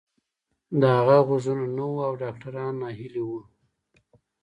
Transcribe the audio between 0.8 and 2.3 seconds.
هغه غوږونه نه وو او